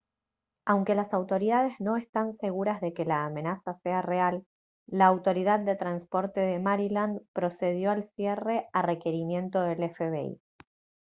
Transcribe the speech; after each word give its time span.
aunque 0.65 0.95
las 0.95 1.13
autoridades 1.13 1.79
no 1.79 1.95
están 1.95 2.33
seguras 2.33 2.81
de 2.81 2.91
que 2.91 3.05
la 3.05 3.23
amenaza 3.23 3.75
sea 3.75 4.01
real 4.01 4.47
la 4.87 5.05
autoridad 5.05 5.59
de 5.59 5.75
transporte 5.75 6.39
de 6.39 6.57
maryland 6.57 7.21
procedió 7.33 7.91
al 7.91 8.09
cierre 8.15 8.67
a 8.73 8.81
requerimiento 8.81 9.61
del 9.61 9.87
fbi 9.93 10.39